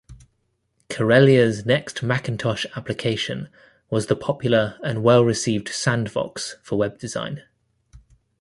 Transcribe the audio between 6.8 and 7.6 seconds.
design.